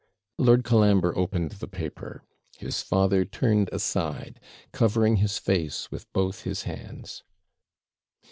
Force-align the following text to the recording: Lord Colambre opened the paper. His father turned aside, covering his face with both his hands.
Lord 0.39 0.63
Colambre 0.63 1.15
opened 1.15 1.51
the 1.51 1.67
paper. 1.67 2.23
His 2.57 2.81
father 2.81 3.23
turned 3.23 3.69
aside, 3.71 4.39
covering 4.71 5.17
his 5.17 5.37
face 5.37 5.91
with 5.91 6.11
both 6.11 6.41
his 6.41 6.63
hands. 6.63 7.21